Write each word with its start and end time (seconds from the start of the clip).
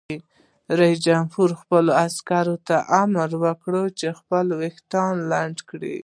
رئیس 0.79 0.99
جمهور 1.07 1.49
خپلو 1.61 1.91
عسکرو 2.05 2.55
ته 2.67 2.75
امر 3.01 3.29
وکړ؛ 3.43 3.95
خپل 4.19 4.45
ویښتان 4.59 5.13
لنډ 5.31 5.57
کړئ! 5.69 5.97